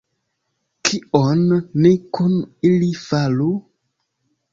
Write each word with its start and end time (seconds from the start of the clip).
Kion 0.87 1.43
ni 1.83 1.91
kun 2.17 2.33
ili 2.71 2.89
faru? 3.03 3.51